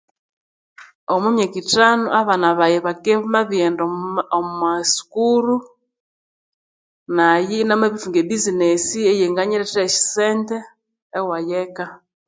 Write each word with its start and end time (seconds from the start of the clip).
Omwa 1.13 1.29
myaka 1.35 1.55
ithano 1.63 2.07
abana 2.21 2.47
baghe 2.59 2.79
bakebya 2.85 3.17
ibamabirighenda 3.17 3.81
omwa 4.37 4.47
masukuru 4.61 5.55
nayi 7.15 7.55
inamabirithunga 7.63 8.17
e 8.21 8.25
buzinesi 8.29 8.97
eyanganyirethera 9.11 9.81
esyasente 9.89 10.55
ewayi 11.17 11.53
eka. 11.63 11.85